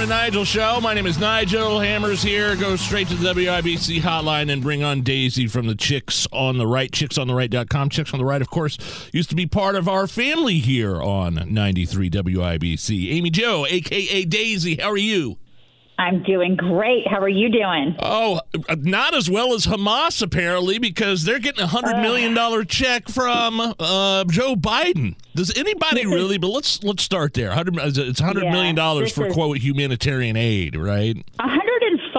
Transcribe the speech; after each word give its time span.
Hammer 0.00 0.14
and 0.14 0.22
Nigel 0.22 0.44
Show. 0.46 0.80
My 0.80 0.94
name 0.94 1.06
is 1.06 1.18
Nigel. 1.18 1.78
Hammer's 1.78 2.22
here. 2.22 2.56
Go 2.56 2.74
straight 2.76 3.08
to 3.08 3.14
the 3.16 3.34
WIBC 3.34 4.00
hotline 4.00 4.50
and 4.50 4.62
bring 4.62 4.82
on 4.82 5.02
Daisy 5.02 5.46
from 5.46 5.66
the 5.66 5.74
Chicks 5.74 6.26
on 6.32 6.56
the 6.56 6.66
Right. 6.66 6.90
ChicksOnTheRight.com. 6.90 7.90
Chicks 7.90 8.14
on 8.14 8.18
the 8.18 8.24
Right, 8.24 8.40
of 8.40 8.48
course, 8.48 8.78
used 9.12 9.28
to 9.28 9.36
be 9.36 9.44
part 9.46 9.74
of 9.76 9.88
our 9.88 10.06
family 10.06 10.58
here 10.58 11.02
on 11.02 11.44
93 11.46 12.08
WIBC. 12.08 13.12
Amy 13.12 13.28
Jo, 13.28 13.66
a.k.a. 13.68 14.24
Daisy, 14.24 14.76
how 14.76 14.90
are 14.90 14.96
you? 14.96 15.36
I'm 16.00 16.22
doing 16.22 16.56
great. 16.56 17.06
How 17.06 17.20
are 17.20 17.28
you 17.28 17.50
doing? 17.50 17.94
Oh, 18.00 18.40
not 18.78 19.14
as 19.14 19.30
well 19.30 19.52
as 19.52 19.66
Hamas, 19.66 20.22
apparently, 20.22 20.78
because 20.78 21.24
they're 21.24 21.38
getting 21.38 21.62
a 21.62 21.68
$100 21.68 22.00
million 22.00 22.66
check 22.66 23.08
from 23.08 23.60
uh, 23.60 24.24
Joe 24.24 24.56
Biden. 24.56 25.14
Does 25.34 25.56
anybody 25.56 26.06
really? 26.06 26.38
But 26.38 26.48
let's 26.48 26.82
let's 26.82 27.02
start 27.04 27.34
there. 27.34 27.48
100, 27.48 27.98
it's 27.98 28.20
100 28.20 28.44
Yeah, 28.44 28.50
million 28.52 28.74
dollars 28.74 29.12
for, 29.12 29.26
is- 29.26 29.34
quote, 29.34 29.58
humanitarian 29.58 30.36
aid, 30.36 30.74
right? 30.74 31.16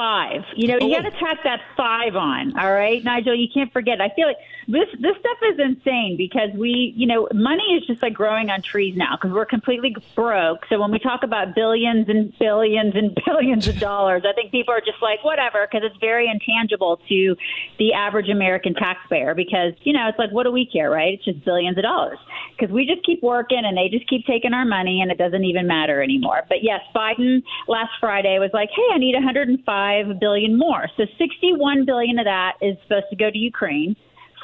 105. 0.02 0.44
You 0.56 0.68
know, 0.68 0.78
you 0.88 0.96
Oh. 0.96 1.02
got 1.02 1.12
to 1.12 1.18
tack 1.20 1.44
that 1.44 1.62
five 1.78 2.16
on. 2.16 2.58
All 2.58 2.72
right, 2.72 3.04
Nigel. 3.04 3.36
You 3.36 3.48
can't 3.54 3.72
forget. 3.72 4.02
I 4.02 4.10
feel 4.10 4.28
like 4.28 4.38
this 4.68 4.88
this 5.00 5.16
stuff 5.20 5.38
is 5.54 5.60
insane 5.60 6.18
because 6.18 6.50
we, 6.56 6.94
you 6.96 7.08
know, 7.08 7.28
money 7.34 7.64
is 7.76 7.86
just 7.88 8.02
like 8.02 8.14
growing 8.14 8.50
on 8.50 8.62
trees 8.62 8.96
now 8.96 9.16
because 9.16 9.32
we're 9.32 9.46
completely 9.46 9.96
broke. 10.16 10.66
So 10.70 10.80
when 10.80 10.92
we 10.92 11.00
talk 11.00 11.24
about 11.24 11.56
billions 11.56 12.08
and 12.10 12.34
billions 12.40 12.96
and 12.96 13.18
billions 13.26 13.68
of 13.68 13.80
dollars, 13.80 14.24
I 14.26 14.34
think 14.34 14.52
people 14.52 14.74
are 14.74 14.80
just 14.82 15.02
like 15.02 15.24
whatever 15.24 15.68
because 15.70 15.86
it's 15.90 16.00
very 16.00 16.28
intangible 16.30 17.00
to 17.10 17.36
the 17.80 17.94
average 17.94 18.30
American 18.30 18.74
taxpayer 18.74 19.34
because 19.36 19.74
you 19.84 19.94
know 19.94 20.08
it's 20.08 20.20
like 20.20 20.32
what 20.32 20.44
do 20.44 20.52
we 20.52 20.66
care, 20.66 20.90
right? 20.90 21.14
It's 21.14 21.26
just 21.26 21.44
billions 21.46 21.78
of 21.78 21.84
dollars 21.84 22.20
because 22.58 22.72
we 22.74 22.86
just 22.86 23.04
keep 23.06 23.22
working 23.24 23.62
and 23.66 23.76
they 23.78 23.90
just 23.90 24.08
keep 24.08 24.26
taking 24.26 24.54
our 24.54 24.66
money 24.66 25.02
and 25.02 25.12
it 25.12 25.18
doesn't 25.18 25.44
even 25.44 25.68
matter 25.68 26.02
anymore. 26.02 26.44
But 26.48 26.64
yes, 26.64 26.82
Biden 26.96 27.44
last 27.68 27.92
Friday 28.00 28.38
was 28.40 28.52
like, 28.54 28.70
"Hey, 28.76 28.88
I 28.94 28.98
need 28.98 29.16
105 29.16 29.91
billion 30.20 30.58
more." 30.58 30.88
So 30.98 31.06
61 31.18 31.86
billion 31.86 32.20
of 32.20 32.26
that 32.26 32.54
is 32.62 32.76
supposed 32.84 33.10
to 33.10 33.16
go 33.16 33.30
to 33.30 33.38
Ukraine. 33.38 33.96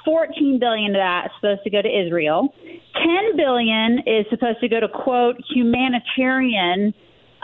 14 0.05 0.57
billion 0.59 0.95
of 0.95 0.99
that 0.99 1.25
is 1.25 1.31
supposed 1.41 1.63
to 1.63 1.69
go 1.69 1.81
to 1.81 1.89
Israel. 1.89 2.53
10 2.95 3.35
billion 3.35 3.99
is 4.05 4.25
supposed 4.29 4.59
to 4.61 4.69
go 4.69 4.79
to 4.79 4.87
quote 4.87 5.35
humanitarian 5.53 6.93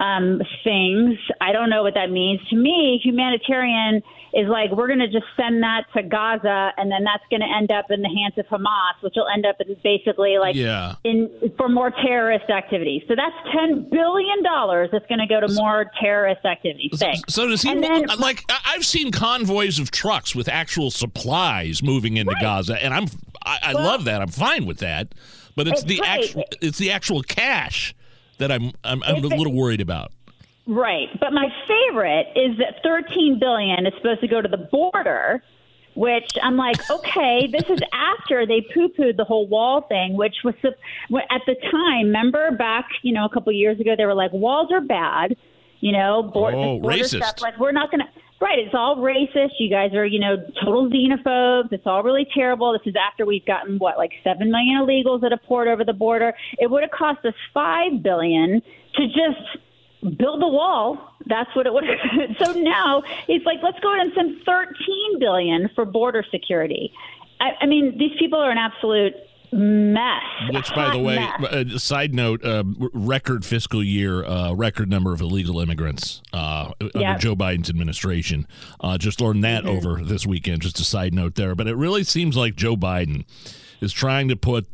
um, 0.04 0.42
things. 0.64 1.18
I 1.40 1.52
don't 1.54 1.70
know 1.70 1.82
what 1.84 1.94
that 1.94 2.09
means. 2.12 2.42
To 2.50 2.56
me, 2.58 3.00
humanitarian 3.04 4.02
is 4.34 4.48
like 4.50 4.72
we're 4.72 4.88
going 4.88 5.00
to 5.00 5.08
just 5.08 5.26
send 5.38 5.62
that 5.64 5.84
to 5.96 6.02
Gaza, 6.04 6.72
and 6.78 6.92
then 6.92 7.04
that's 7.04 7.23
going 7.30 7.42
to 7.42 7.48
end 7.56 7.72
up 7.72 7.86
in 7.92 8.02
the 8.02 8.09
hands 8.09 8.34
of 8.38 8.46
Hamas, 8.48 8.96
which 9.02 9.14
will 9.16 9.28
end 9.34 9.46
up 9.46 9.56
in 9.62 9.76
basically 9.84 10.38
like 10.40 10.56
Yeah. 10.56 10.96
in 11.04 11.30
for 11.58 11.70
more 11.70 11.92
terrorist 11.92 12.50
activities. 12.50 13.04
So 13.08 13.14
that's 13.16 13.36
ten 13.56 13.88
billion 13.92 14.44
dollars 14.44 14.90
that's 14.92 15.06
going 15.08 15.20
to 15.20 15.28
go 15.28 15.40
to 15.40 15.48
more 15.54 15.90
terrorist 16.02 16.44
activities. 16.46 16.92
Thanks. 17.00 17.22
So 17.34 17.48
does 17.48 17.62
he 17.62 17.70
And 17.70 17.84
then- 17.84 18.06
like? 18.20 18.44
I- 18.50 18.74
I've 18.74 18.86
seen 18.86 19.12
convoys 19.12 19.78
of 19.80 19.92
trucks 19.92 20.36
with 20.36 20.50
actual 20.50 20.90
supplies 20.92 21.84
moving 21.84 22.18
into 22.18 22.36
Gaza, 22.42 22.84
and 22.84 22.94
I'm 22.94 23.06
I, 23.46 23.59
I 23.62 23.74
Well- 23.76 23.84
love 23.84 24.06
that. 24.06 24.22
I'm 24.22 24.30
fine 24.30 24.66
with 24.66 24.80
that, 24.80 25.09
but 25.56 25.68
it's 25.68 25.81
It's 25.81 25.90
the 25.90 25.98
great. 25.98 26.09
actual 26.09 26.44
it's 26.62 26.78
the 26.80 26.92
actual 26.92 27.22
cash 27.22 27.94
that 28.39 28.52
I'm 28.52 28.72
I'm, 28.84 29.03
I'm 29.03 29.23
a 29.23 29.28
little 29.28 29.53
worried 29.53 29.81
about. 29.81 30.12
Right. 30.66 31.09
But 31.20 31.34
my 31.34 31.50
favorite 31.67 32.28
is 32.36 32.58
that 32.59 32.81
13 32.84 33.38
billion 33.40 33.85
is 33.85 33.94
supposed 33.97 34.22
to 34.22 34.28
go 34.30 34.41
to 34.41 34.47
the 34.47 34.58
border, 34.72 35.44
which 35.96 36.31
I'm 36.41 36.56
like, 36.56 36.78
okay, 36.90 37.47
this 37.52 37.69
is 37.69 37.80
after 37.91 38.46
they 38.47 38.62
poo-pooed 38.74 39.18
the 39.18 39.25
whole 39.25 39.46
wall 39.47 39.81
thing, 39.81 40.16
which 40.16 40.35
was 40.44 40.56
the, 40.62 40.69
at 41.30 41.41
the 41.46 41.56
time, 41.69 42.06
remember 42.08 42.52
back, 42.52 42.88
you 43.02 43.12
know, 43.13 43.25
a 43.25 43.30
couple 43.30 43.50
of 43.50 43.56
years 43.58 43.78
ago, 43.81 43.96
they 43.97 44.06
were 44.06 44.13
like, 44.13 44.31
walls 44.31 44.72
are 44.72 44.79
bad, 44.81 45.35
you 45.81 45.91
know, 45.91 46.24
board, 46.24 46.53
Oh, 46.56 46.79
border 46.79 46.97
racist. 46.97 47.18
stuff, 47.18 47.41
like 47.41 47.59
we're 47.59 47.74
not 47.74 47.91
going 47.91 48.00
to. 48.02 48.08
Right, 48.44 48.59
it's 48.59 48.76
all 48.76 48.98
racist. 48.98 49.54
You 49.58 49.70
guys 49.70 49.94
are, 49.94 50.06
you 50.06 50.20
know, 50.20 50.36
total 50.66 50.90
xenophobes. 50.90 51.72
It's 51.72 51.88
all 51.88 52.04
really 52.04 52.28
terrible. 52.36 52.74
This 52.74 52.81
is 52.86 52.94
after 52.94 53.26
we've 53.26 53.46
gotten 53.46 53.78
what, 53.78 53.98
like 53.98 54.12
seven 54.22 54.52
million 54.52 54.81
illegals 54.81 55.22
that 55.22 55.31
have 55.31 55.42
poured 55.44 55.70
over 55.70 55.86
the 55.86 55.94
border. 55.94 56.34
It 56.58 56.70
would 56.70 56.84
have 56.84 56.92
cost 56.92 57.26
us 57.26 57.34
five 57.53 58.03
billion 58.03 58.62
to 58.96 59.08
just 59.08 60.18
build 60.20 60.42
the 60.42 60.48
wall. 60.50 61.16
That's 61.26 61.56
what 61.56 61.68
it 61.68 61.74
would. 61.74 61.86
Have. 61.86 62.36
so 62.44 62.52
now 62.59 63.03
it's 63.30 63.46
like, 63.46 63.59
let's 63.64 63.80
go 63.80 63.94
ahead 63.94 64.08
and 64.08 64.14
send 64.14 64.44
13 64.46 65.20
billion 65.22 65.70
for 65.74 65.86
border 65.86 66.26
security. 66.30 66.92
I, 67.40 67.52
I 67.62 67.66
mean, 67.66 67.98
these 67.98 68.12
people 68.20 68.40
are 68.40 68.52
an 68.52 68.58
absolute 68.58 69.14
mess. 69.53 70.24
Which, 70.52 70.74
by 70.74 70.91
the 70.91 71.00
way, 71.03 71.18
uh, 71.18 71.78
side 71.78 72.14
note, 72.14 72.44
uh, 72.44 72.64
record 72.94 73.46
fiscal 73.46 73.84
year, 73.84 74.25
uh, 74.25 74.53
record 74.53 74.90
number 74.90 75.14
of 75.14 75.22
illegal 75.22 75.59
immigrants 75.59 76.22
uh, 76.34 76.72
under 76.96 77.19
Joe 77.19 77.36
Biden's 77.36 77.69
administration. 77.69 78.47
Uh, 78.80 78.97
just 78.97 79.22
learned 79.22 79.44
that 79.44 79.64
Mm-hmm. 79.64 79.88
over 79.88 80.03
this 80.03 80.25
weekend. 80.25 80.62
Just 80.64 80.80
a 80.80 80.84
side 80.84 81.14
note 81.14 81.36
there, 81.36 81.56
but 81.56 81.68
it 81.68 81.75
really 81.75 82.03
seems 82.03 82.36
like 82.36 82.56
Joe 82.56 82.75
Biden 82.75 83.25
is 83.80 83.94
trying 83.94 84.28
to 84.30 84.36
put 84.36 84.66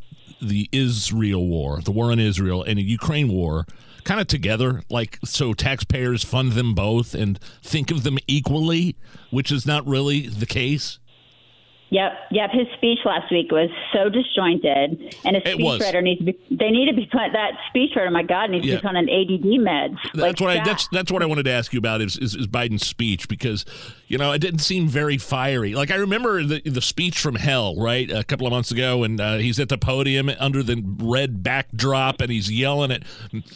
the 0.41 0.69
Israel 0.72 1.46
war, 1.46 1.81
the 1.81 1.91
war 1.91 2.11
in 2.11 2.19
Israel, 2.19 2.63
and 2.63 2.78
the 2.79 2.84
Ukraine 2.84 3.28
war. 3.28 3.66
Kind 4.06 4.22
of 4.22 4.28
together, 4.28 4.81
like 4.90 5.19
so 5.25 5.53
taxpayers 5.53 6.23
fund 6.23 6.53
them 6.53 6.73
both 6.73 7.13
and 7.13 7.38
think 7.61 7.91
of 7.91 8.03
them 8.03 8.17
equally, 8.28 8.96
which 9.29 9.51
is 9.51 9.66
not 9.66 9.85
really 9.85 10.28
the 10.28 10.46
case. 10.46 10.97
Yep, 11.91 12.11
yep. 12.31 12.50
His 12.51 12.67
speech 12.77 13.00
last 13.03 13.31
week 13.31 13.51
was 13.51 13.69
so 13.94 14.09
disjointed, 14.09 15.16
and 15.25 15.35
was. 15.35 15.79
speechwriter 15.81 16.03
needs 16.03 16.19
to 16.19 16.25
be. 16.25 16.38
They 16.51 16.69
need 16.69 16.88
to 16.89 16.95
be 16.95 17.05
put. 17.07 17.31
That 17.33 17.53
speechwriter, 17.73 18.11
my 18.11 18.23
God, 18.23 18.51
needs 18.51 18.66
Yeah. 18.66 18.75
to 18.75 18.81
be 18.81 18.88
on 18.88 18.95
an 18.95 19.09
ADD 19.09 19.59
meds. 19.59 19.97
That's 20.13 20.39
like 20.39 20.39
what 20.39 20.57
I 20.57 20.63
that's 20.63 20.88
that's 20.89 21.11
what 21.11 21.23
I 21.23 21.25
wanted 21.25 21.44
to 21.44 21.51
ask 21.51 21.73
you 21.73 21.79
about 21.79 22.01
is, 22.01 22.17
is 22.17 22.35
is 22.35 22.47
Biden's 22.47 22.85
speech 22.85 23.28
because 23.28 23.66
you 24.09 24.18
know 24.18 24.34
it 24.34 24.40
didn't 24.40 24.59
seem 24.59 24.88
very 24.90 25.18
fiery. 25.18 25.74
Like 25.75 25.90
I 25.92 25.96
remember 25.96 26.44
the 26.44 26.59
the 26.66 26.81
speech 26.81 27.20
from 27.20 27.36
hell 27.36 27.75
right 27.78 28.12
a 28.12 28.24
couple 28.25 28.46
of 28.46 28.52
months 28.52 28.72
ago, 28.72 29.03
and 29.03 29.22
uh, 29.22 29.38
he's 29.38 29.59
at 29.59 29.70
the 29.70 29.78
podium 29.78 30.30
under 30.40 30.62
the 30.62 30.84
red 31.00 31.42
backdrop, 31.44 32.20
and 32.20 32.30
he's 32.31 32.52
yelling 32.52 32.92
at 32.92 33.03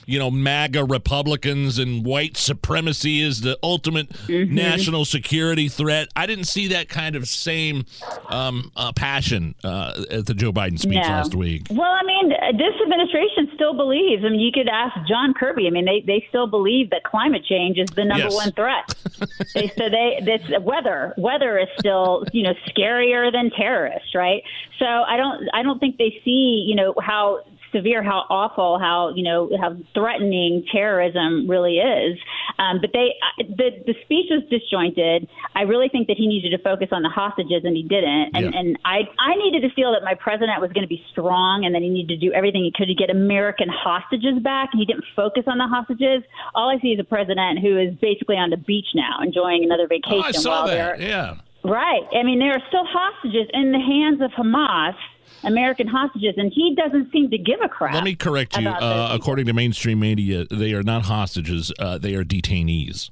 you 0.06 0.18
know 0.18 0.31
MAGA 0.31 0.86
Republicans 0.86 1.78
and 1.80 2.06
white 2.06 2.38
supremacy 2.38 3.22
is 3.22 3.41
the 3.41 3.58
ultimate 3.62 4.09
Mm-hmm. 4.24 4.53
national 4.56 5.06
security 5.06 5.68
threat. 5.68 6.08
I 6.16 6.28
didn't 6.28 6.46
see 6.46 6.68
that 6.70 6.88
kind 6.88 7.16
of 7.16 7.28
same 7.28 7.85
um, 8.30 8.72
uh, 8.75 8.91
passion 8.94 9.56
uh, 9.64 10.03
at 10.12 10.25
the 10.28 10.34
Joe 10.34 10.52
Biden 10.53 10.80
speech 10.80 10.94
No. 11.02 11.09
last 11.09 11.34
week. 11.35 11.68
Well, 11.72 11.81
I 11.91 12.03
mean, 12.06 12.30
this 12.30 12.74
administration 12.84 13.50
still 13.56 13.74
believes. 13.74 14.24
I 14.24 14.30
mean, 14.30 14.40
you 14.40 14.52
could 14.53 14.70
ask 14.70 14.96
John 15.08 15.34
Kirby. 15.34 15.68
I 15.68 15.72
mean, 15.72 15.85
they 15.85 16.03
they 16.06 16.25
still 16.30 16.47
believe 16.47 16.90
that 16.91 17.03
climate 17.03 17.44
change 17.46 17.78
is 17.80 17.90
the 17.90 18.06
number 18.06 18.25
Yes. 18.25 18.35
one 18.35 18.52
threat. 18.53 18.94
they 19.56 19.68
so 19.78 19.90
they 19.90 20.20
this 20.49 20.61
weather 20.61 21.13
weather 21.17 21.57
is 21.59 21.67
still 21.79 22.25
you 22.31 22.43
know 22.43 22.53
scarier 22.69 23.31
than 23.31 23.49
terrorists, 23.51 24.15
right? 24.15 24.43
So 24.79 24.85
I 24.85 25.17
don't 25.17 25.47
I 25.53 25.63
don't 25.63 25.79
think 25.79 25.97
they 25.97 26.21
see 26.23 26.65
you 26.67 26.75
know 26.75 26.93
how 27.01 27.43
severe, 27.73 28.03
how 28.03 28.23
awful, 28.29 28.79
how 28.79 29.11
you 29.16 29.23
know 29.23 29.50
how 29.59 29.75
threatening 29.94 30.63
terrorism 30.72 31.50
really 31.50 31.78
is. 31.78 32.17
Um, 32.59 32.79
but 32.79 32.91
they 32.94 33.16
the 33.38 33.72
the 33.85 33.95
speech 34.06 34.28
was 34.29 34.44
disjointed. 34.50 35.28
I 35.56 35.63
really 35.63 35.89
think 35.89 36.07
that 36.07 36.17
he 36.17 36.28
needed 36.28 36.51
to 36.56 36.61
focus 36.63 36.89
on 36.91 37.01
the 37.01 37.09
hostages, 37.09 37.63
and 37.66 37.75
he 37.75 37.84
didn't. 37.84 38.35
And 38.35 38.45
Yeah. 38.53 38.59
and 38.59 38.78
I 38.85 39.09
I 39.19 39.35
needed 39.35 39.67
to 39.67 39.73
feel 39.75 39.91
that 39.94 40.03
my 40.03 40.13
president 40.16 40.61
was 40.61 40.72
going 40.72 40.84
to 40.85 40.89
be 40.89 41.03
strong, 41.11 41.66
and 41.66 41.73
that 41.75 41.81
he 41.81 41.89
needed 41.89 42.19
to 42.19 42.25
do 42.28 42.31
everything 42.34 42.64
he 42.64 42.72
could 42.72 42.87
to 42.87 42.96
get 42.96 43.09
American 43.09 43.70
hostages 43.70 44.40
back. 44.41 44.70
And 44.72 44.79
he 44.79 44.85
didn't 44.85 45.05
focus 45.16 45.43
on 45.47 45.58
the 45.58 45.67
hostages. 45.67 46.23
All 46.55 46.70
I 46.70 46.79
see 46.79 46.90
is 46.93 46.99
a 46.99 47.03
president 47.03 47.59
who 47.59 47.78
is 47.78 47.96
basically 48.02 48.37
on 48.37 48.49
the 48.49 48.58
beach 48.58 48.87
now, 48.93 49.20
enjoying 49.22 49.64
another 49.64 49.87
vacation. 49.87 50.20
Oh, 50.20 50.22
I 50.22 50.31
saw 50.31 50.49
while 50.52 50.67
that. 50.67 50.97
they're 50.99 51.09
Yeah. 51.09 51.35
Right. 51.66 52.03
I 52.14 52.23
mean, 52.23 52.40
there 52.40 52.52
are 52.52 52.61
still 52.67 52.84
hostages 52.85 53.47
in 53.53 53.72
the 53.72 53.79
hands 53.79 54.20
of 54.22 54.31
Hamas, 54.31 54.96
American 55.43 55.87
hostages, 55.87 56.35
and 56.37 56.51
he 56.53 56.75
doesn't 56.75 57.11
seem 57.11 57.29
to 57.31 57.37
give 57.37 57.59
a 57.63 57.69
crap. 57.69 57.93
Let 57.93 58.03
me 58.03 58.16
correct 58.16 58.57
you. 58.57 58.67
Uh, 58.67 59.09
according 59.11 59.45
to 59.47 59.53
mainstream 59.53 59.99
media, 59.99 60.45
they 60.49 60.73
are 60.73 60.84
not 60.84 61.03
hostages; 61.03 61.72
uh, 61.79 61.97
they 61.97 62.16
are 62.16 62.23
detainees. 62.23 63.09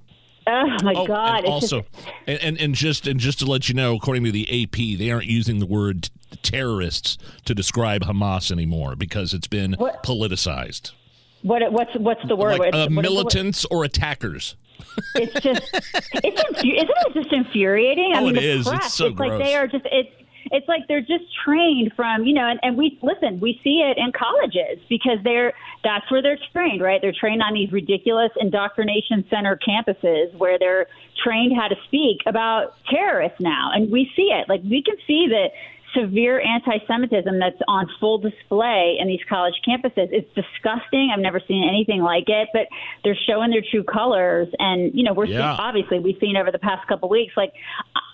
Oh 0.48 0.66
my 0.84 0.94
Oh, 0.96 1.06
God! 1.06 1.40
and 1.40 1.48
also, 1.48 1.82
just, 1.82 2.08
and, 2.28 2.40
and 2.42 2.58
and 2.60 2.76
just 2.76 3.08
and 3.08 3.20
just 3.20 3.40
to 3.40 3.46
let 3.46 3.70
you 3.70 3.76
know, 3.76 3.96
according 3.96 4.24
to 4.24 4.32
the 4.32 4.64
AP, 4.64 4.98
they 4.98 5.12
aren't 5.12 5.28
using 5.28 5.60
the 5.60 5.66
word 5.68 6.10
terrorists 6.42 7.18
to 7.46 7.54
describe 7.54 8.04
Hamas 8.04 8.52
anymore 8.52 8.96
because 8.96 9.34
it's 9.34 9.48
been 9.48 9.74
What? 9.74 10.02
politicized. 10.04 10.92
what 11.44 11.72
what's 11.72 11.92
what's 11.96 12.22
the 12.28 12.36
word? 12.36 12.58
Like 12.60 12.74
uh, 12.74 12.78
what 12.78 12.80
is 12.80 12.88
the 12.88 12.96
word? 12.96 13.02
militants 13.04 13.66
or 13.66 13.84
attackers. 13.84 14.56
It's 15.16 15.34
just 15.42 15.62
it's 15.74 16.42
infu- 16.42 16.76
isn't 16.76 16.90
it 16.90 17.14
just 17.14 17.32
infuriating? 17.32 18.14
I 18.16 18.20
Oh, 18.22 18.26
mean, 18.26 18.38
it 18.38 18.42
the. 18.42 18.66
It's 18.68 18.94
so 18.96 19.08
like 19.08 19.16
gross. 19.16 19.44
they 19.44 19.56
are 19.56 19.68
just 19.68 19.86
it's 19.92 20.10
it's 20.52 20.68
like 20.68 20.88
they're 20.88 21.02
just 21.02 21.26
trained 21.44 21.94
from 21.96 22.26
you 22.26 22.34
know, 22.34 22.48
and, 22.48 22.60
and 22.64 22.78
we 22.78 22.98
listen, 23.02 23.40
we 23.40 23.60
see 23.64 23.82
it 23.82 23.98
in 23.98 24.12
colleges 24.12 24.84
because 24.90 25.18
they're 25.24 25.54
that's 25.84 26.10
where 26.12 26.22
they're 26.22 26.40
trained, 26.54 26.82
right? 26.82 27.02
They're 27.02 27.14
trained 27.18 27.42
on 27.42 27.54
these 27.54 27.72
ridiculous 27.72 28.32
indoctrination 28.40 29.26
center 29.30 29.58
campuses 29.58 30.34
where 30.36 30.60
they're 30.60 30.88
trained 31.24 31.56
how 31.56 31.68
to 31.68 31.76
speak 31.86 32.20
about 32.26 32.76
terrorists 32.90 33.40
now, 33.40 33.72
and 33.74 33.92
we 33.92 34.12
see 34.16 34.32
it. 34.32 34.48
Like 34.50 34.62
we 34.64 34.84
can 34.84 34.96
see 35.08 35.28
that 35.30 35.52
severe 35.94 36.40
anti-Semitism 36.40 37.38
that's 37.40 37.60
on 37.68 37.86
full 38.00 38.18
display 38.18 38.96
in 38.98 39.08
these 39.08 39.20
college 39.28 39.56
campuses. 39.68 40.08
It's 40.12 40.34
disgusting. 40.34 41.12
I've 41.14 41.20
never 41.20 41.42
seen 41.46 41.68
anything 41.68 42.02
like 42.02 42.30
it, 42.30 42.48
but 42.54 42.68
they're 43.04 43.18
showing 43.28 43.52
their 43.52 43.64
true 43.70 43.84
colors. 43.84 44.48
And 44.60 44.94
you 44.94 45.04
know, 45.04 45.14
we're 45.14 45.26
Yeah. 45.26 45.38
seeing, 45.40 45.68
obviously 45.68 46.00
we've 46.00 46.18
seen 46.20 46.38
over 46.38 46.50
the 46.52 46.60
past 46.60 46.88
couple 46.88 47.10
weeks. 47.10 47.34
Like, 47.36 47.52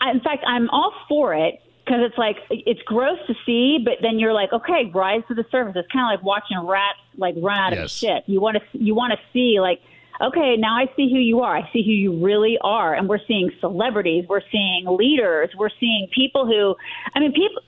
I, 0.02 0.10
in 0.12 0.22
fact, 0.22 0.44
I'm 0.48 0.70
all 0.72 0.92
for 1.08 1.36
it 1.36 1.62
because 1.88 2.02
it's 2.04 2.18
like 2.18 2.38
it's 2.50 2.82
gross 2.82 3.20
to 3.28 3.34
see, 3.46 3.80
but 3.84 3.96
then 4.02 4.20
you're 4.20 4.34
like, 4.34 4.52
okay, 4.52 4.92
rise 4.94 5.22
to 5.30 5.34
the 5.34 5.46
surface. 5.50 5.74
It's 5.76 5.92
kind 5.92 6.06
of 6.06 6.20
like 6.20 6.26
watching 6.26 6.60
rats 6.68 7.00
like 7.18 7.36
run 7.38 7.58
out 7.58 7.74
of 7.74 7.90
shit. 7.90 8.24
You 8.28 8.42
want 8.42 8.58
to 8.58 8.64
you 8.78 8.94
want 8.96 9.14
to 9.14 9.20
see 9.32 9.60
like. 9.60 9.82
Okay, 10.20 10.56
now 10.58 10.76
I 10.76 10.88
see 10.96 11.12
who 11.12 11.20
you 11.20 11.42
are. 11.42 11.56
I 11.56 11.70
see 11.72 11.84
who 11.84 11.92
you 11.92 12.26
really 12.26 12.58
are. 12.62 12.96
And 12.96 13.08
we're 13.08 13.20
seeing 13.28 13.52
celebrities, 13.60 14.26
we're 14.28 14.42
seeing 14.52 14.86
leaders, 14.88 15.52
we're 15.56 15.70
seeing 15.80 16.08
people 16.12 16.48
who, 16.48 16.76
I 17.14 17.20
mean, 17.20 17.34
people, 17.34 17.62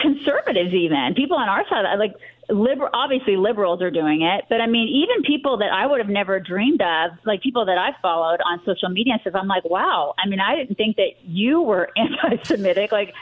conservatives 0.00 0.72
even, 0.72 1.14
people 1.16 1.36
on 1.36 1.48
our 1.48 1.66
side, 1.68 1.92
like 1.98 2.14
liberal, 2.50 2.90
obviously 2.92 3.36
liberals 3.36 3.82
are 3.82 3.90
doing 3.90 4.22
it, 4.22 4.44
but 4.48 4.60
I 4.60 4.66
mean, 4.66 4.88
even 4.88 5.22
people 5.22 5.58
that 5.58 5.72
I 5.72 5.86
would 5.86 5.98
have 5.98 6.08
never 6.08 6.40
dreamed 6.40 6.80
of, 6.80 7.10
like 7.24 7.42
people 7.42 7.66
that 7.66 7.78
I 7.78 7.90
followed 8.00 8.40
on 8.44 8.60
social 8.64 8.88
media 8.88 9.14
and 9.14 9.20
stuff, 9.20 9.34
I'm 9.34 9.48
like, 9.48 9.64
wow. 9.64 10.14
I 10.18 10.28
mean, 10.28 10.40
I 10.40 10.56
didn't 10.56 10.76
think 10.76 10.96
that 10.96 11.22
you 11.24 11.60
were 11.60 11.90
anti-Semitic. 11.96 12.92
Like, 12.92 13.14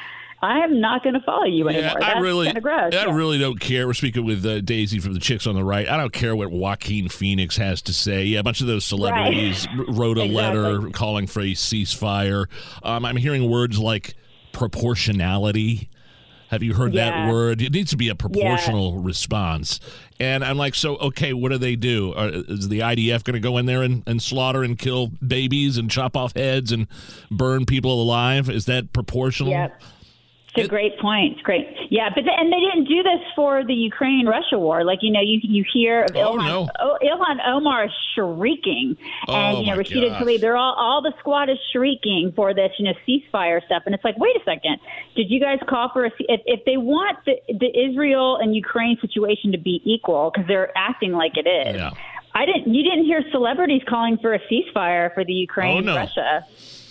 I 0.43 0.59
am 0.59 0.81
not 0.81 1.03
going 1.03 1.15
to 1.15 1.21
follow 1.23 1.45
you 1.45 1.69
Yeah, 1.71 1.77
anymore. 1.95 2.05
I 2.05 2.19
really, 2.21 2.53
gross. 2.53 2.93
I 2.95 3.07
Yeah. 3.07 3.15
really 3.15 3.39
don't 3.39 3.59
care. 3.59 3.87
We're 3.87 3.95
speaking 3.95 4.25
with 4.25 4.45
uh, 4.45 4.61
Daisy 4.61 4.99
from 4.99 5.15
the 5.15 5.19
Chicks 5.21 5.47
on 5.47 5.55
the 5.55 5.65
Right. 5.65 5.89
I 5.89 5.97
don't 5.97 6.13
care 6.13 6.37
what 6.37 6.51
Joaquin 6.51 7.09
Phoenix 7.09 7.57
has 7.57 7.81
to 7.83 7.93
say. 7.93 8.25
Yeah, 8.27 8.41
a 8.41 8.43
bunch 8.43 8.61
of 8.61 8.67
those 8.67 8.85
celebrities 8.85 9.67
r- 9.79 9.85
wrote 9.89 10.19
a 10.19 10.25
letter 10.31 10.91
calling 10.91 11.27
for 11.27 11.41
a 11.41 11.53
ceasefire. 11.53 12.47
Um, 12.83 13.05
I'm 13.05 13.17
hearing 13.17 13.49
words 13.51 13.79
like 13.79 14.15
proportionality. 14.53 15.89
Have 16.51 16.63
you 16.63 16.75
heard 16.75 16.93
that 16.93 17.29
word? 17.29 17.61
It 17.61 17.73
needs 17.73 17.91
to 17.91 17.97
be 17.97 18.09
a 18.09 18.15
proportional 18.15 18.99
response. 19.01 19.81
And 20.21 20.45
I'm 20.45 20.57
like, 20.57 20.77
so 20.77 20.97
okay, 20.99 21.33
what 21.33 21.51
do 21.51 21.59
they 21.59 21.75
do? 21.75 22.15
Are, 22.15 22.29
is 22.29 22.69
the 22.69 22.81
IDF 22.81 23.25
going 23.25 23.35
to 23.35 23.41
go 23.41 23.59
in 23.59 23.67
there 23.67 23.83
and, 23.83 24.05
and 24.07 24.23
slaughter 24.23 24.63
and 24.63 24.79
kill 24.79 25.09
babies 25.27 25.77
and 25.77 25.91
chop 25.91 26.17
off 26.17 26.37
heads 26.37 26.71
and 26.71 26.87
burn 27.33 27.67
people 27.67 28.01
alive? 28.01 28.49
Is 28.49 28.67
that 28.67 28.93
proportional? 28.93 29.51
Yep. 29.51 29.83
It's 30.57 30.67
a 30.67 30.69
great 30.71 30.99
point. 30.99 31.35
It's 31.35 31.43
great. 31.43 31.67
Yeah, 31.91 32.09
but 32.15 32.25
the, 32.25 32.31
and 32.37 32.53
they 32.53 32.61
didn't 32.61 32.85
do 32.89 33.03
this 33.03 33.21
for 33.35 33.65
the 33.65 33.75
Ukraine 33.75 34.27
Russia 34.27 34.59
war. 34.59 34.85
Like 34.85 35.01
you 35.03 35.13
know, 35.13 35.21
you 35.21 35.41
you 35.43 35.65
hear 35.73 36.05
of 36.05 36.17
Oh, 36.17 36.37
Ilhan, 36.37 36.47
no. 36.47 36.69
oh, 36.81 36.99
Ilhan 37.03 37.39
Omar 37.47 37.89
shrieking, 38.15 38.97
and 39.29 39.57
Oh, 39.57 39.61
you 39.61 39.67
know 39.71 39.77
Rashida 39.79 40.09
gosh. 40.11 40.23
Tlaib. 40.23 40.41
They're 40.41 40.57
all 40.57 40.75
all 40.75 41.03
the 41.03 41.13
squad 41.21 41.49
is 41.51 41.59
shrieking 41.73 42.33
for 42.35 42.55
this 42.55 42.73
you 42.79 42.85
know 42.87 42.95
ceasefire 43.07 43.65
stuff. 43.67 43.83
And 43.87 43.95
it's 43.95 44.05
like, 44.05 44.19
wait 44.19 44.37
a 44.37 44.45
second, 44.45 44.79
did 45.15 45.31
you 45.31 45.41
guys 45.41 45.59
call 45.69 45.91
for 45.93 46.05
a? 46.07 46.11
If, 46.21 46.41
if 46.47 46.65
they 46.65 46.77
want 46.77 47.19
the 47.27 47.35
the 47.49 47.71
Israel 47.79 48.39
and 48.41 48.55
Ukraine 48.55 48.97
situation 49.01 49.53
to 49.53 49.59
be 49.59 49.81
equal, 49.85 50.31
because 50.33 50.47
they're 50.49 50.73
acting 50.77 51.13
like 51.13 51.33
it 51.37 51.47
is. 51.49 51.77
Yeah. 51.77 51.91
I 52.35 52.45
didn't. 52.45 52.75
You 52.75 52.83
didn't 52.83 53.05
hear 53.07 53.23
celebrities 53.33 53.81
calling 53.89 54.19
for 54.19 54.35
a 54.35 54.39
ceasefire 54.41 55.13
for 55.15 55.25
the 55.25 55.33
Ukraine 55.33 55.89
Oh, 55.89 55.95
no. 55.95 55.97
Russia 55.97 56.45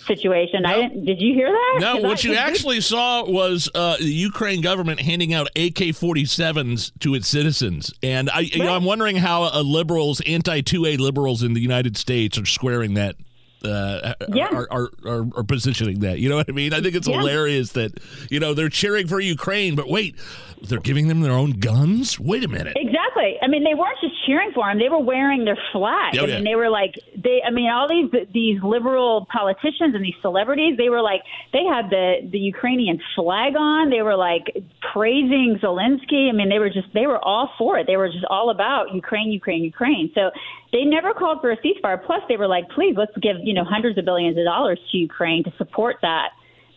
situation. 0.06 0.64
I 0.66 0.74
didn't. 0.82 1.04
Did 1.04 1.20
you 1.20 1.34
hear 1.34 1.48
that? 1.50 1.78
No, 1.80 1.96
what 1.98 2.24
I- 2.24 2.28
you 2.28 2.34
actually 2.38 2.80
saw 2.80 3.24
was 3.24 3.68
uh, 3.74 3.96
the 3.98 4.04
Ukraine 4.06 4.60
government 4.60 5.00
handing 5.00 5.34
out 5.34 5.48
AK-47s 5.56 6.92
to 7.00 7.14
its 7.14 7.28
citizens, 7.28 7.92
and 8.02 8.30
I, 8.30 8.40
you 8.40 8.58
know, 8.60 8.66
Right. 8.66 8.74
I'm 8.76 8.84
wondering 8.84 9.16
how 9.16 9.60
liberals, 9.62 10.20
anti-2A 10.22 10.98
liberals 10.98 11.42
in 11.42 11.52
the 11.54 11.60
United 11.60 11.96
States, 11.96 12.38
are 12.38 12.46
squaring 12.46 12.94
that. 12.94 13.16
Uh, 13.64 14.14
Yeah. 14.28 14.48
are, 14.52 14.68
are, 14.70 14.88
are, 15.06 15.26
are 15.36 15.44
positioning 15.44 16.00
that. 16.00 16.18
You 16.18 16.28
know 16.28 16.36
what 16.36 16.48
I 16.48 16.52
mean? 16.52 16.72
I 16.72 16.80
think 16.80 16.94
it's 16.94 17.08
Yeah. 17.08 17.18
hilarious 17.18 17.72
that 17.72 17.98
you 18.30 18.38
know 18.40 18.54
they're 18.54 18.68
cheering 18.68 19.06
for 19.06 19.18
Ukraine, 19.20 19.74
but 19.74 19.88
wait, 19.88 20.14
they're 20.62 20.80
giving 20.80 21.08
them 21.08 21.20
their 21.20 21.32
own 21.32 21.52
guns. 21.52 22.18
Wait 22.20 22.44
a 22.44 22.48
minute. 22.48 22.76
Exactly. 22.76 23.36
I 23.42 23.46
mean, 23.48 23.64
they 23.64 23.74
weren't 23.74 23.98
just 24.00 24.14
cheering 24.26 24.52
for 24.54 24.68
him; 24.70 24.78
they 24.78 24.88
were 24.88 25.00
wearing 25.00 25.44
their 25.44 25.58
flag. 25.72 26.16
Oh, 26.18 26.24
I 26.24 26.26
mean, 26.26 26.44
they 26.44 26.54
were 26.54 26.70
like 26.70 26.94
they. 27.16 27.42
I 27.46 27.50
mean, 27.50 27.70
all 27.70 27.88
these 27.88 28.10
these 28.32 28.62
liberal 28.62 29.26
politicians 29.32 29.94
and 29.94 30.04
these 30.04 30.14
celebrities, 30.22 30.76
they 30.76 30.88
were 30.88 31.02
like 31.02 31.22
they 31.52 31.64
had 31.64 31.90
the 31.90 32.28
the 32.30 32.38
Ukrainian 32.38 33.00
flag 33.14 33.54
on. 33.56 33.90
They 33.90 34.02
were 34.02 34.16
like 34.16 34.54
praising 34.92 35.58
Zelensky. 35.62 36.28
I 36.28 36.32
mean, 36.32 36.48
they 36.48 36.58
were 36.58 36.70
just 36.70 36.88
they 36.94 37.06
were 37.06 37.22
all 37.24 37.50
for 37.58 37.78
it. 37.78 37.86
They 37.86 37.96
were 37.96 38.08
just 38.08 38.24
all 38.30 38.50
about 38.50 38.94
Ukraine, 38.94 39.30
Ukraine, 39.30 39.62
Ukraine. 39.64 40.10
So 40.14 40.30
they 40.76 40.84
never 40.84 41.14
called 41.14 41.40
for 41.40 41.50
a 41.50 41.56
ceasefire. 41.64 41.96
Plus, 42.04 42.20
they 42.28 42.36
were 42.36 42.46
like, 42.46 42.68
please, 42.76 42.94
let's 42.96 43.16
give 43.22 43.36
you 43.42 43.54
know 43.54 43.64
hundreds 43.64 43.96
of 43.96 44.04
billions 44.04 44.36
of 44.36 44.44
dollars 44.44 44.78
to 44.92 44.98
Ukraine 44.98 45.42
to 45.44 45.52
support 45.56 45.96
that 46.02 46.28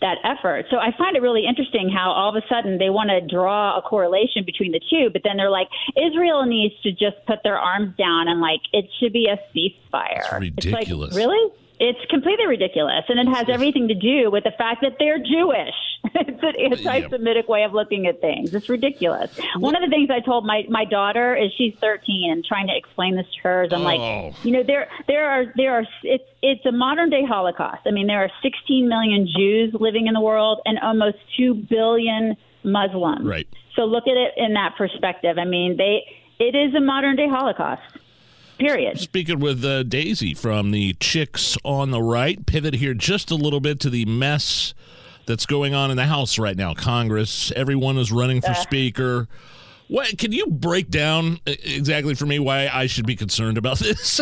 that 0.02 0.16
effort. 0.24 0.66
So 0.72 0.78
I 0.78 0.96
find 0.98 1.18
it 1.18 1.22
really 1.22 1.44
interesting 1.46 1.90
how 1.90 2.12
all 2.12 2.30
of 2.30 2.42
a 2.42 2.48
sudden 2.48 2.78
they 2.78 2.90
want 2.90 3.10
to 3.10 3.20
draw 3.20 3.78
a 3.78 3.82
correlation 3.82 4.46
between 4.46 4.72
the 4.72 4.80
two, 4.90 5.10
but 5.12 5.24
then 5.26 5.36
they're 5.36 5.50
like, 5.50 5.68
Israel 5.98 6.46
needs 6.46 6.74
to 6.84 6.92
just 6.92 7.18
put 7.28 7.40
their 7.44 7.58
arms 7.58 7.94
down 7.98 8.30
and 8.30 8.40
like 8.40 8.62
it 8.72 8.86
should 9.00 9.12
be 9.12 9.28
a 9.28 9.36
ceasefire. 9.52 10.20
It's 10.20 10.32
It's 10.32 10.66
ridiculous. 10.66 11.14
like, 11.14 11.20
really? 11.20 11.52
It's 11.80 12.00
completely 12.10 12.46
ridiculous, 12.46 13.06
and 13.08 13.20
it 13.20 13.28
has 13.34 13.48
everything 13.48 13.88
to 13.88 13.96
do 13.96 14.30
with 14.30 14.44
the 14.44 14.52
fact 14.52 14.82
that 14.82 14.98
they're 15.00 15.18
Jewish. 15.18 15.74
it's 16.14 16.44
an 16.44 16.54
anti-Semitic 16.60 17.48
way 17.48 17.64
of 17.64 17.74
looking 17.74 18.06
at 18.08 18.20
things. 18.22 18.54
It's 18.54 18.68
ridiculous. 18.70 19.32
One 19.58 19.76
of 19.76 19.82
the 19.82 19.88
things 19.90 20.10
I 20.10 20.20
told 20.20 20.46
my 20.46 20.64
my 20.70 20.84
daughter 20.86 21.36
is 21.36 21.52
she's 21.58 21.74
13 21.80 22.32
and 22.32 22.44
trying 22.44 22.68
to 22.68 22.76
explain 22.76 23.16
this 23.16 23.26
to 23.36 23.42
her 23.44 23.64
is 23.64 23.74
I'm 23.74 23.82
Oh. 23.82 23.84
like, 23.84 24.46
you 24.46 24.52
know, 24.52 24.64
there 24.64 24.90
there 25.08 25.30
are 25.30 25.46
there 25.56 25.74
are 25.74 25.86
it's 26.04 26.24
it's 26.42 26.66
a 26.66 26.72
modern 26.72 27.10
day 27.10 27.24
Holocaust. 27.26 27.82
I 27.86 27.92
mean, 27.92 28.08
there 28.08 28.24
are 28.24 28.32
16 28.42 28.88
million 28.88 29.28
Jews 29.38 29.74
living 29.80 30.08
in 30.08 30.14
the 30.14 30.22
world 30.22 30.60
and 30.66 30.80
almost 30.80 31.18
two 31.38 31.54
billion 31.54 32.36
Muslims. 32.64 33.26
Right. 33.26 33.48
So 33.76 33.84
look 33.86 34.04
at 34.08 34.18
it 34.18 34.34
in 34.38 34.54
that 34.54 34.76
perspective. 34.78 35.38
I 35.38 35.46
mean, 35.46 35.78
they 35.78 36.04
it 36.40 36.56
is 36.56 36.74
a 36.76 36.82
modern 36.82 37.16
day 37.16 37.28
Holocaust. 37.30 37.82
Period. 38.60 39.00
Speaking 39.00 39.40
with 39.40 39.64
uh, 39.64 39.84
Daisy 39.84 40.34
from 40.34 40.72
the 40.72 40.94
Chicks 41.00 41.58
on 41.64 41.92
the 41.92 42.02
Right, 42.02 42.46
pivot 42.46 42.74
here 42.74 42.94
just 42.94 43.32
a 43.32 43.36
little 43.36 43.62
bit 43.62 43.80
to 43.80 43.90
the 43.90 44.04
mess 44.04 44.74
that's 45.26 45.46
going 45.46 45.74
on 45.74 45.92
in 45.92 45.98
the 45.98 46.08
House 46.08 46.38
right 46.38 46.58
now. 46.58 46.74
Congress, 46.74 47.54
everyone 47.56 47.98
is 47.98 48.12
running 48.12 48.42
for 48.42 48.54
Speaker. 48.54 49.30
What 49.90 50.20
can 50.20 50.32
you 50.32 50.46
break 50.46 50.90
down 50.90 51.40
exactly 51.48 52.14
for 52.14 52.28
me 52.28 52.38
why 52.38 52.70
I 52.72 52.86
should 52.86 53.08
be 53.08 53.16
concerned 53.16 53.58
about 53.58 53.80
this? 53.80 54.22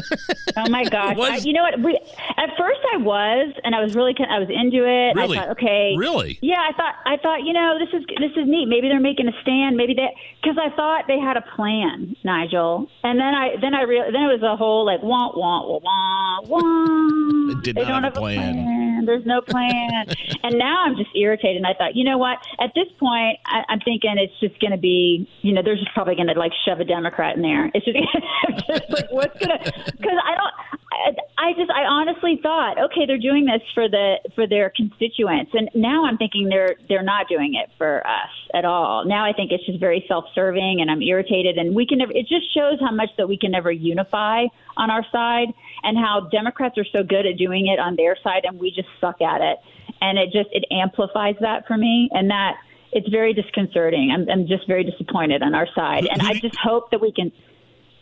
Oh 0.56 0.70
my 0.70 0.86
gosh! 0.90 1.18
I, 1.20 1.36
you 1.38 1.52
know 1.52 1.62
what? 1.64 1.78
We, 1.84 2.00
at 2.38 2.50
first, 2.58 2.80
I 2.94 2.98
was, 2.98 3.54
and 3.66 3.76
I 3.76 3.84
was 3.84 3.94
really, 3.94 4.16
I 4.18 4.40
was 4.40 4.48
into 4.48 4.88
it. 4.88 5.14
Really? 5.20 5.38
I 5.38 5.42
thought, 5.42 5.52
okay, 5.52 5.94
Really? 5.98 6.40
Yeah, 6.42 6.56
I 6.56 6.72
thought, 6.72 6.96
I 7.06 7.18
thought, 7.18 7.44
you 7.44 7.52
know, 7.52 7.78
this 7.80 7.90
is 8.00 8.06
this 8.18 8.32
is 8.38 8.48
neat. 8.48 8.68
Maybe 8.70 8.88
they're 8.88 9.02
making 9.02 9.28
a 9.28 9.36
stand. 9.42 9.76
Maybe 9.76 9.94
they, 9.94 10.08
because 10.42 10.58
I 10.58 10.74
thought 10.74 11.04
they 11.10 11.20
had 11.20 11.36
a 11.36 11.44
plan, 11.56 12.16
Nigel. 12.24 12.88
And 13.04 13.20
then 13.20 13.36
I, 13.36 13.56
then 13.60 13.74
I 13.76 13.82
real, 13.82 14.06
then 14.06 14.24
it 14.24 14.40
was 14.40 14.44
a 14.44 14.56
whole 14.56 14.86
like 14.86 15.04
wah 15.04 15.36
wah 15.36 15.68
wah 15.68 15.80
wah 15.84 16.42
wah. 16.48 17.52
It 17.52 17.64
did 17.64 17.76
they 17.76 17.82
not 17.82 17.90
don't 17.90 18.04
have 18.04 18.16
a 18.16 18.20
plan. 18.20 18.77
There's 19.08 19.26
no 19.26 19.42
plan. 19.42 20.06
and 20.44 20.60
now 20.60 20.84
I'm 20.86 20.96
just 20.96 21.10
irritated. 21.16 21.58
And 21.58 21.66
I 21.66 21.74
thought, 21.74 21.96
you 21.96 22.04
know 22.04 22.18
what? 22.18 22.38
At 22.60 22.72
this 22.76 22.88
point, 23.00 23.40
I, 23.46 23.64
I'm 23.70 23.80
thinking 23.80 24.16
it's 24.18 24.38
just 24.40 24.60
going 24.60 24.72
to 24.72 24.78
be, 24.78 25.28
you 25.42 25.54
know, 25.54 25.62
they're 25.64 25.76
just 25.76 25.94
probably 25.94 26.16
going 26.16 26.28
to 26.28 26.38
like 26.38 26.52
shove 26.66 26.80
a 26.80 26.86
Democrat 26.86 27.36
in 27.36 27.42
there. 27.42 27.72
It's 27.74 27.86
just, 27.86 27.98
just 28.68 28.90
like 28.92 29.12
what's 29.12 29.38
going 29.40 29.58
to 29.58 29.72
because 29.86 30.20
I 30.24 30.36
don't. 30.36 30.54
I, 30.92 31.12
I 31.38 31.54
just 31.54 31.70
I 31.70 31.84
honestly 31.84 32.40
thought, 32.42 32.80
okay, 32.80 33.06
they're 33.06 33.18
doing 33.18 33.46
this 33.46 33.62
for 33.74 33.90
the 33.90 34.16
for 34.36 34.48
their 34.48 34.72
constituents, 34.76 35.52
and 35.54 35.70
now 35.76 36.06
I'm 36.06 36.18
thinking 36.18 36.48
they're 36.48 36.76
they're 36.88 37.04
not 37.04 37.28
doing 37.28 37.56
it 37.56 37.70
for 37.78 38.06
us 38.08 38.30
at 38.54 38.64
all. 38.64 39.06
Now 39.06 39.26
I 39.26 39.34
think 39.34 39.52
it's 39.52 39.66
just 39.66 39.80
very 39.80 40.06
self-serving, 40.08 40.78
and 40.80 40.90
I'm 40.90 41.02
irritated. 41.02 41.58
And 41.58 41.76
we 41.76 41.86
can 41.86 41.98
never. 41.98 42.12
It 42.14 42.28
just 42.28 42.54
shows 42.54 42.80
how 42.80 42.92
much 42.92 43.10
that 43.18 43.28
we 43.28 43.38
can 43.38 43.52
never 43.52 43.72
unify 43.72 44.46
on 44.78 44.90
our 44.90 45.06
side, 45.12 45.48
and 45.84 45.98
how 45.98 46.30
Democrats 46.32 46.78
are 46.78 46.86
so 46.96 47.04
good 47.04 47.26
at 47.26 47.38
doing 47.38 47.68
it 47.68 47.80
on 47.80 47.96
their 47.98 48.16
side, 48.24 48.46
and 48.46 48.58
we 48.58 48.72
just 48.72 48.88
suck 49.02 49.22
at 49.22 49.42
it. 49.42 49.58
And 50.00 50.18
it 50.18 50.32
just 50.32 50.50
it 50.54 50.66
amplifies 50.72 51.36
that 51.42 51.68
for 51.68 51.76
me, 51.76 52.10
and 52.14 52.30
that 52.30 52.58
it's 52.94 53.10
very 53.10 53.34
disconcerting. 53.34 54.12
I'm, 54.14 54.30
I'm 54.30 54.48
just 54.48 54.66
very 54.68 54.86
disappointed 54.86 55.44
on 55.44 55.54
our 55.54 55.68
side, 55.76 56.08
and 56.10 56.22
I 56.22 56.34
just 56.34 56.56
hope 56.58 56.92
that 56.92 57.02
we 57.02 57.12
can. 57.12 57.32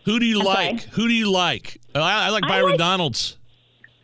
Who 0.05 0.19
do 0.19 0.25
you 0.25 0.39
I'm 0.39 0.45
like? 0.45 0.79
sorry? 0.81 0.91
Who 0.93 1.07
do 1.07 1.13
you 1.13 1.31
like? 1.31 1.81
Uh, 1.93 1.99
I, 1.99 2.27
I 2.27 2.29
like 2.29 2.43
I 2.45 2.47
Byron 2.49 2.69
like- 2.71 2.77
Donalds. 2.79 3.37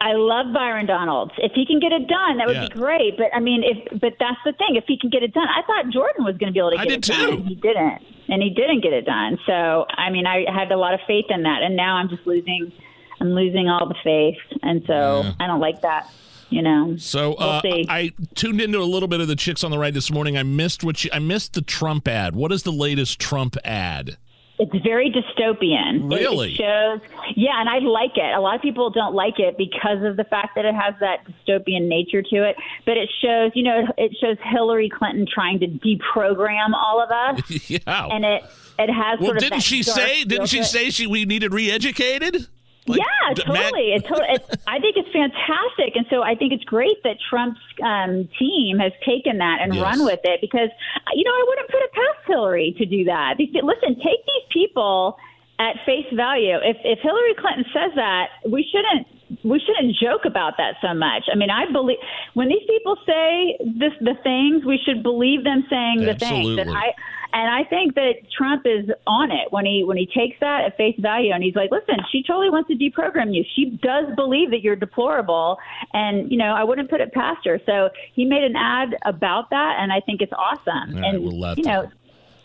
I 0.04 0.14
love 0.14 0.52
Byron 0.52 0.88
Donalds. 0.88 1.32
If 1.38 1.52
he 1.54 1.64
can 1.68 1.80
get 1.80 1.92
it 1.92 2.08
done, 2.08 2.38
that 2.40 2.48
would 2.48 2.56
Yeah. 2.56 2.68
be 2.68 2.74
great. 2.74 3.18
But 3.18 3.28
I 3.36 3.40
mean, 3.40 3.62
if 3.64 4.02
but 4.02 4.14
that's 4.20 4.40
the 4.44 4.52
thing. 4.54 4.76
If 4.76 4.86
he 4.88 4.98
can 4.98 5.12
get 5.12 5.22
it 5.22 5.32
done, 5.32 5.48
I 5.48 5.62
thought 5.62 5.92
Jordan 5.94 6.26
was 6.26 6.38
going 6.38 6.52
to 6.52 6.54
be 6.54 6.58
able 6.60 6.72
to 6.72 6.78
I 6.78 6.86
get 6.86 7.02
did 7.02 7.10
it 7.16 7.18
done. 7.18 7.28
too. 7.30 7.34
and 7.38 7.48
He 7.48 7.54
didn't, 7.56 8.02
and 8.28 8.42
he 8.42 8.50
didn't 8.50 8.82
get 8.82 8.94
it 8.94 9.06
done. 9.06 9.38
So 9.46 9.86
I 9.96 10.10
mean, 10.10 10.26
I 10.26 10.46
had 10.52 10.72
a 10.72 10.78
lot 10.78 10.96
of 10.96 11.02
faith 11.06 11.26
in 11.30 11.44
that, 11.44 11.62
and 11.62 11.76
now 11.76 11.98
I'm 11.98 12.10
just 12.10 12.26
losing. 12.26 12.72
I'm 13.20 13.34
losing 13.36 13.70
all 13.70 13.88
the 13.88 13.94
faith, 14.04 14.40
and 14.64 14.82
so 14.88 15.22
Yeah. 15.24 15.34
I 15.40 15.46
don't 15.46 15.60
like 15.60 15.82
that. 15.84 16.10
you 16.50 16.64
know. 16.64 16.96
So 16.98 17.36
uh, 17.36 17.62
We'll 17.64 17.72
see. 17.72 17.86
I 17.88 18.10
tuned 18.34 18.60
into 18.60 18.80
a 18.80 18.84
little 18.84 19.08
bit 19.08 19.22
of 19.22 19.28
the 19.28 19.36
chicks 19.36 19.64
on 19.64 19.70
the 19.70 19.78
right 19.78 19.94
this 19.94 20.10
morning. 20.12 20.36
I 20.36 20.42
missed 20.42 20.84
what 20.84 21.04
you, 21.04 21.12
I 21.14 21.20
missed 21.20 21.54
the 21.54 21.62
Trump 21.62 22.08
ad. 22.08 22.36
What 22.36 22.52
is 22.52 22.64
the 22.64 22.72
latest 22.74 23.20
Trump 23.20 23.56
ad? 23.64 24.18
It's 24.62 24.84
very 24.84 25.10
dystopian. 25.12 26.12
It- 26.12 26.18
Really? 26.22 26.54
It, 26.54 26.58
shows, 26.58 27.00
yeah, 27.36 27.60
and 27.60 27.68
I 27.68 27.80
like 27.80 28.16
it. 28.16 28.36
A 28.36 28.40
lot 28.40 28.56
of 28.56 28.62
people 28.62 28.92
don't 28.92 29.16
like 29.16 29.40
it 29.40 29.58
because 29.58 30.04
of 30.04 30.18
the 30.18 30.24
fact 30.24 30.54
that 30.56 30.66
it 30.66 30.76
has 30.76 30.94
that 31.00 31.26
dystopian 31.26 31.88
nature 31.88 32.22
to 32.22 32.48
it. 32.48 32.56
But 32.86 32.96
it 32.98 33.10
shows, 33.24 33.52
you 33.56 33.64
know, 33.64 33.88
it 33.98 34.16
shows 34.22 34.38
Hillary 34.44 34.88
Clinton 34.90 35.26
trying 35.32 35.60
to 35.62 35.68
deprogram 35.68 36.74
all 36.76 37.02
of 37.02 37.10
us, 37.10 37.70
yeah. 37.70 37.80
and 37.88 38.24
it 38.24 38.44
it 38.78 38.90
has 38.92 39.20
well, 39.20 39.30
sort 39.30 39.38
of. 39.38 39.44
didn't 39.44 39.62
she 39.62 39.82
say? 39.84 40.24
Didn't 40.26 40.48
she 40.48 40.64
say 40.64 40.92
she 40.92 41.08
we 41.08 41.26
needed 41.26 41.54
re-educated? 41.54 42.48
Like, 42.88 43.00
yeah, 43.00 43.34
d- 43.36 43.44
Matt- 43.48 43.64
totally. 43.70 43.94
It, 43.94 44.06
to- 44.08 44.26
it, 44.34 44.60
I 44.68 44.80
think 44.80 44.98
it's 44.98 45.12
fantastic, 45.14 45.96
and 45.96 46.06
so 46.10 46.24
I 46.24 46.34
think 46.36 46.52
it's 46.52 46.64
great 46.64 47.02
that 47.04 47.18
Trump's 47.30 47.60
um, 47.84 48.28
team 48.40 48.80
has 48.80 48.92
taken 49.06 49.38
that 49.38 49.60
and 49.62 49.74
Yes. 49.76 49.84
run 49.84 50.04
with 50.06 50.20
it 50.24 50.42
because 50.42 50.70
you 51.14 51.24
know 51.24 51.32
I 51.32 51.46
wouldn't 51.48 51.70
put 51.70 51.82
it 51.82 51.92
past 51.94 52.26
Hillary 52.28 52.74
to 52.80 52.86
do 52.86 53.04
that. 53.06 53.36
Because, 53.38 53.62
listen, 53.64 53.96
take 54.02 54.26
these 54.26 54.48
people 54.52 55.18
at 55.60 55.76
face 55.86 56.08
value. 56.14 56.58
If 56.64 56.78
if 56.84 56.98
Hillary 57.00 57.36
Clinton 57.38 57.66
says 57.72 57.92
that, 57.96 58.30
we 58.50 58.66
shouldn't 58.72 59.06
we 59.44 59.60
shouldn't 59.60 59.96
joke 59.96 60.26
about 60.26 60.54
that 60.58 60.76
so 60.82 60.94
much. 60.94 61.24
I 61.32 61.36
mean, 61.36 61.50
I 61.50 61.72
believe 61.72 61.98
when 62.34 62.48
these 62.48 62.64
people 62.68 62.96
say 63.06 63.58
this 63.80 63.94
the 64.02 64.16
things, 64.24 64.66
we 64.66 64.80
should 64.84 65.04
believe 65.04 65.44
them 65.44 65.66
saying 65.70 66.00
the 66.00 66.16
things. 66.16 66.60
Absolutely. 66.60 66.62
And 66.62 66.72
I 66.72 66.94
and 67.34 67.50
I 67.50 67.68
think 67.70 67.96
that 67.96 68.16
Trump 68.36 68.66
is 68.66 68.90
on 69.08 69.32
it 69.32 69.52
when 69.52 69.66
he 69.66 69.84
when 69.86 69.98
he 69.98 70.06
takes 70.06 70.40
that 70.42 70.66
at 70.66 70.78
face 70.78 70.96
value 71.00 71.32
and 71.34 71.44
he's 71.44 71.56
like, 71.56 71.72
listen, 71.72 71.96
she 72.12 72.24
totally 72.24 72.50
wants 72.50 72.70
to 72.70 72.76
deprogram 72.76 73.34
you. 73.34 73.44
She 73.56 73.80
does 73.82 74.14
believe 74.16 74.52
that 74.52 74.62
you're 74.62 74.76
deplorable, 74.76 75.58
and 75.94 76.30
you 76.32 76.38
know 76.38 76.54
I 76.54 76.64
wouldn't 76.64 76.90
put 76.90 77.02
it 77.02 77.14
past 77.14 77.46
her. 77.46 77.60
So 77.66 77.90
he 78.14 78.26
made 78.26 78.44
an 78.44 78.56
ad 78.56 78.96
about 79.06 79.50
that, 79.52 79.78
and 79.80 79.92
I 79.92 80.02
think 80.02 80.22
it's 80.22 80.34
awesome. 80.34 80.96
All 80.96 81.02
right, 81.02 81.16
and 81.16 81.24
we'll 81.24 81.44
have 81.44 81.58
you 81.58 81.64
know. 81.64 81.90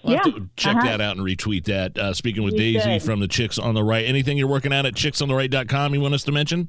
Have 0.06 0.26
yeah, 0.26 0.32
to 0.32 0.48
check 0.56 0.76
uh-huh. 0.76 0.86
that 0.86 1.00
out 1.00 1.16
and 1.16 1.26
retweet 1.26 1.64
that. 1.64 1.98
Uh, 1.98 2.14
speaking 2.14 2.42
with 2.42 2.54
We 2.54 2.58
Daisy 2.74 2.98
should. 2.98 3.02
from 3.02 3.20
the 3.20 3.28
Chicks 3.28 3.58
on 3.58 3.74
the 3.74 3.84
Right. 3.84 4.04
Anything 4.04 4.38
you're 4.38 4.48
working 4.48 4.72
on 4.72 4.86
at 4.86 4.94
chicksontheright.com 4.94 5.94
you 5.94 6.00
want 6.00 6.14
us 6.14 6.24
to 6.24 6.32
mention? 6.32 6.68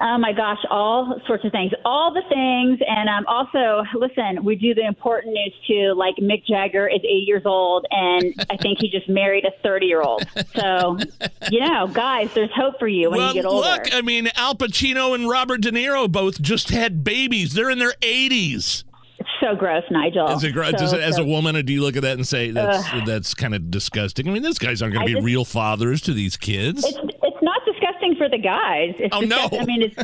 Oh 0.00 0.18
my 0.18 0.32
gosh, 0.32 0.58
all 0.70 1.20
sorts 1.24 1.44
of 1.44 1.52
things, 1.52 1.70
all 1.84 2.12
the 2.12 2.22
things, 2.28 2.80
and 2.84 3.08
um, 3.08 3.24
also 3.28 3.84
listen. 3.94 4.44
We 4.44 4.56
do 4.56 4.74
the 4.74 4.84
important 4.84 5.34
news 5.34 5.54
too. 5.68 5.94
Like 5.96 6.16
Mick 6.16 6.44
Jagger 6.46 6.88
is 6.88 7.00
eight 7.04 7.28
years 7.28 7.42
old, 7.44 7.86
and 7.92 8.34
I 8.50 8.56
think 8.56 8.78
he 8.80 8.90
just 8.90 9.08
married 9.08 9.44
a 9.44 9.52
thirty-year-old. 9.62 10.26
So, 10.56 10.98
you 11.50 11.60
know, 11.60 11.86
guys, 11.88 12.32
there's 12.34 12.50
hope 12.56 12.78
for 12.80 12.88
you 12.88 13.10
when 13.10 13.18
well, 13.18 13.28
you 13.28 13.34
get 13.34 13.44
older. 13.44 13.68
look, 13.68 13.94
I 13.94 14.02
mean, 14.02 14.30
Al 14.34 14.56
Pacino 14.56 15.14
and 15.14 15.28
Robert 15.28 15.60
De 15.60 15.70
Niro 15.70 16.10
both 16.10 16.40
just 16.42 16.70
had 16.70 17.04
babies. 17.04 17.54
They're 17.54 17.70
in 17.70 17.78
their 17.78 17.94
80s. 18.00 18.82
So 19.40 19.54
gross, 19.56 19.84
Nigel. 19.90 20.28
As 20.28 20.44
a, 20.44 20.50
gr- 20.50 20.64
So, 20.64 20.72
does 20.72 20.92
it- 20.92 21.00
as 21.00 21.18
a 21.18 21.24
woman, 21.24 21.56
or 21.56 21.62
do 21.62 21.72
you 21.72 21.82
look 21.82 21.96
at 21.96 22.02
that 22.02 22.16
and 22.16 22.26
say 22.26 22.50
that's 22.50 22.84
that's 23.06 23.34
kind 23.34 23.54
of 23.54 23.70
disgusting? 23.70 24.28
I 24.28 24.32
mean, 24.32 24.42
these 24.42 24.58
guys 24.58 24.80
aren't 24.80 24.94
going 24.94 25.06
to 25.06 25.10
be 25.10 25.14
just- 25.14 25.24
real 25.24 25.44
fathers 25.44 26.00
to 26.02 26.12
these 26.12 26.36
kids. 26.36 26.84
It's 26.84 26.98
it's 27.22 27.42
not 27.42 27.60
disgusting 27.66 28.14
for 28.16 28.28
the 28.28 28.38
guys. 28.38 28.94
It's 28.98 29.14
Oh, 29.14 29.20
no. 29.20 29.48
I 29.58 29.64
mean, 29.64 29.82
it's. 29.82 29.96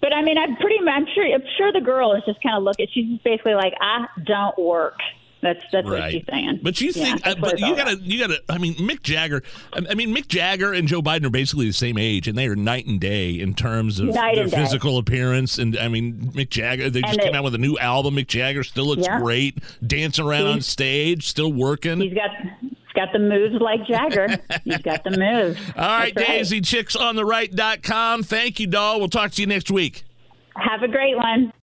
But 0.00 0.12
I 0.12 0.22
mean, 0.22 0.36
I'm 0.38 0.56
pretty. 0.56 0.76
I'm 0.86 1.06
sure. 1.14 1.24
I'm 1.24 1.42
sure 1.56 1.72
the 1.72 1.80
girl 1.80 2.12
is 2.14 2.22
just 2.26 2.42
kind 2.42 2.56
of 2.56 2.62
looking. 2.62 2.86
She's 2.92 3.18
basically 3.24 3.54
like, 3.54 3.72
I 3.80 4.06
don't 4.24 4.58
work. 4.58 4.98
That's 5.44 5.60
that's 5.70 5.86
right. 5.86 6.00
what 6.00 6.10
she's 6.10 6.24
saying. 6.28 6.60
But 6.62 6.80
you 6.80 6.90
think, 6.90 7.20
uh, 7.26 7.34
but 7.38 7.60
you 7.60 7.76
gotta, 7.76 7.96
you 8.00 8.18
gotta. 8.18 8.40
I 8.48 8.56
mean, 8.56 8.74
Mick 8.76 9.02
Jagger. 9.02 9.42
I 9.74 9.94
mean, 9.94 10.16
Mick 10.16 10.26
Jagger 10.26 10.72
and 10.72 10.88
Joe 10.88 11.02
Biden 11.02 11.26
are 11.26 11.30
basically 11.30 11.66
the 11.66 11.74
same 11.74 11.98
age, 11.98 12.26
and 12.28 12.36
they 12.38 12.46
are 12.46 12.56
night 12.56 12.86
and 12.86 12.98
day 12.98 13.38
in 13.38 13.52
terms 13.52 14.00
of 14.00 14.06
Night 14.06 14.36
their 14.36 14.48
physical 14.48 14.96
appearance. 14.96 15.58
And 15.58 15.76
I 15.78 15.88
mean, 15.88 16.32
Mick 16.34 16.48
Jagger. 16.48 16.88
They 16.88 17.02
just 17.02 17.12
And 17.12 17.22
came 17.22 17.34
out 17.34 17.44
with 17.44 17.54
a 17.54 17.58
new 17.58 17.76
album. 17.76 18.16
Mick 18.16 18.26
Jagger 18.26 18.64
still 18.64 18.86
looks 18.86 19.04
Yeah. 19.04 19.20
great, 19.20 19.58
dancing 19.86 20.24
around 20.24 20.46
on 20.46 20.62
stage, 20.62 21.26
still 21.28 21.52
working. 21.52 22.00
He's 22.00 22.14
got. 22.14 22.30
He's 22.62 22.70
got 22.94 23.12
the 23.12 23.18
moves 23.18 23.60
like 23.60 23.84
Jagger. 23.86 24.28
He's 24.64 24.78
got 24.78 25.04
the 25.04 25.10
moves. 25.10 25.60
All 25.76 25.82
right, 25.84 26.14
That's 26.14 26.28
Daisy, 26.28 26.60
chicksontheright.com. 26.62 28.22
Thank 28.22 28.60
you, 28.60 28.66
doll. 28.66 28.98
We'll 29.00 29.08
talk 29.08 29.32
to 29.32 29.40
you 29.42 29.46
next 29.46 29.70
week. 29.70 30.04
Have 30.56 30.82
a 30.82 30.88
great 30.88 31.16
one. 31.16 31.52